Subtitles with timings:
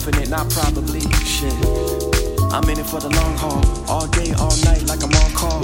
[0.00, 1.00] definite, not probably.
[1.24, 1.52] Shit.
[2.52, 3.60] I'm in it for the long haul.
[3.88, 5.60] All day, all night, like I'm on call.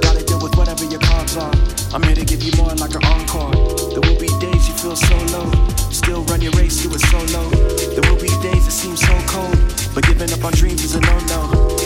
[0.00, 1.52] Gotta deal with whatever your cards are.
[1.92, 3.52] I'm here to give you more like an encore.
[3.90, 5.50] There will be days you feel so low.
[5.90, 7.50] Still run your race, you were so low.
[7.50, 9.58] There will be days it seems so cold.
[9.94, 11.40] But giving up on dreams is a no no.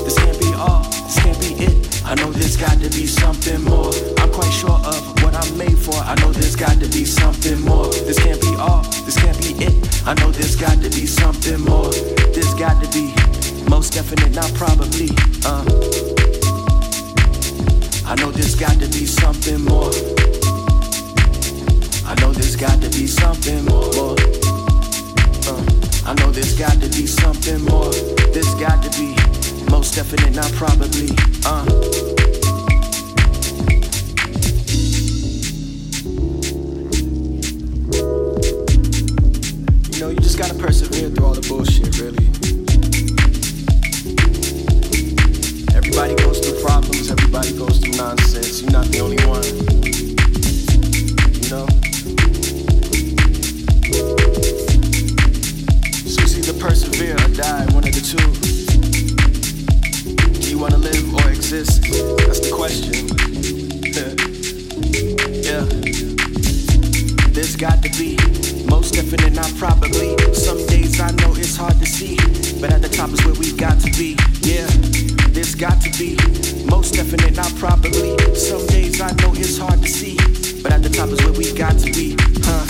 [0.05, 2.03] This can't be all, this can't be it.
[2.05, 3.93] I know there's got to be something more.
[4.21, 5.95] I'm quite sure of what I'm made for.
[5.95, 7.87] I know there's got to be something more.
[7.87, 10.07] This can't be all, this can't be it.
[10.07, 11.91] I know there's got to be something more.
[12.33, 13.15] There's got to be
[13.69, 15.11] most definite, not probably.
[15.45, 15.65] Uh.
[18.07, 19.91] I know there's got to be something more.
[22.07, 24.15] I know there's got to be something more.
[25.49, 25.65] Uh.
[26.07, 27.93] I know there's got to be something more.
[28.33, 29.17] There's got to be
[29.71, 31.11] most definite, not probably.
[31.45, 32.14] Uh.
[40.65, 42.25] Persevere through all the bullshit, really.
[45.77, 48.63] Everybody goes through problems, everybody goes through nonsense.
[48.63, 49.45] You're not the only one.
[51.37, 51.67] You know?
[56.09, 58.17] So it's either persevere or die, one of the two.
[60.41, 61.83] Do you wanna live or exist?
[62.25, 62.95] That's the question.
[65.45, 65.65] yeah.
[67.35, 68.17] This got to be
[68.75, 70.19] most definite, not probably.
[70.35, 72.17] Some days I know it's hard to see,
[72.61, 74.19] but at the top is where we got to be.
[74.43, 74.67] Yeah,
[75.31, 76.19] this got to be.
[76.67, 78.19] Most definite, not probably.
[78.35, 80.17] Some days I know it's hard to see,
[80.61, 82.17] but at the top is where we got to be.
[82.43, 82.67] Huh?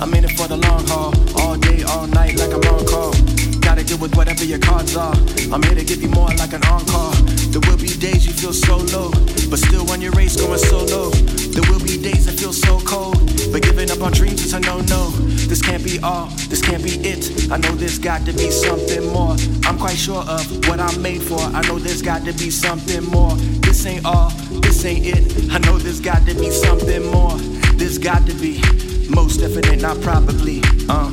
[0.00, 1.12] I'm in it for the long haul,
[1.42, 3.10] all day, all night, like I'm on call.
[3.58, 5.18] Gotta deal with whatever your cards are.
[5.50, 7.12] I'm here to give you more like an encore.
[7.50, 9.10] There will be days you feel so low,
[9.50, 11.10] but still on your race going solo.
[11.10, 13.17] There will be days that feel so cold.
[13.52, 15.10] But giving up on dreams is a no no.
[15.48, 17.50] This can't be all, this can't be it.
[17.50, 19.36] I know there's got to be something more.
[19.64, 21.40] I'm quite sure of what I'm made for.
[21.40, 23.34] I know there's got to be something more.
[23.66, 24.30] This ain't all,
[24.60, 25.52] this ain't it.
[25.52, 27.36] I know there's got to be something more.
[27.78, 28.60] There's got to be
[29.08, 30.60] most definite, not probably.
[30.88, 31.10] Uh.